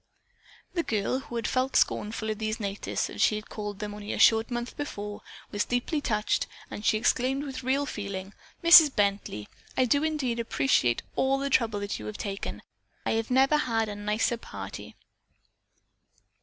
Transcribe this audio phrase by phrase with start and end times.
[0.73, 4.13] The girl, who had felt scornful of these "natives," as she had called them only
[4.13, 8.33] a short month before, was deeply touched and she exclaimed with real feeling:
[8.63, 8.89] "Mrs.
[8.95, 12.63] Bently, I do indeed appreciate all the trouble that you have taken.
[13.05, 14.95] I have never had a nicer party."